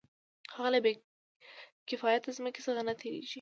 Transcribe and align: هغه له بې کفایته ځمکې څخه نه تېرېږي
هغه 0.53 0.69
له 0.73 0.79
بې 0.85 0.93
کفایته 1.89 2.29
ځمکې 2.37 2.59
څخه 2.65 2.81
نه 2.87 2.93
تېرېږي 2.99 3.29